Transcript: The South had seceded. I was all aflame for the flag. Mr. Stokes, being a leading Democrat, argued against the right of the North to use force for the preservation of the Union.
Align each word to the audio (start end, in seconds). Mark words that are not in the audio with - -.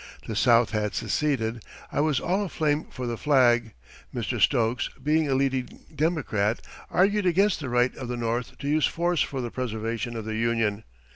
The 0.25 0.35
South 0.35 0.71
had 0.71 0.95
seceded. 0.95 1.63
I 1.91 2.01
was 2.01 2.19
all 2.19 2.43
aflame 2.43 2.85
for 2.89 3.05
the 3.05 3.19
flag. 3.19 3.75
Mr. 4.11 4.41
Stokes, 4.41 4.89
being 5.03 5.29
a 5.29 5.35
leading 5.35 5.81
Democrat, 5.93 6.59
argued 6.89 7.27
against 7.27 7.59
the 7.59 7.69
right 7.69 7.95
of 7.95 8.07
the 8.07 8.17
North 8.17 8.57
to 8.57 8.67
use 8.67 8.87
force 8.87 9.21
for 9.21 9.41
the 9.41 9.51
preservation 9.51 10.15
of 10.17 10.25
the 10.25 10.33
Union. 10.37 10.85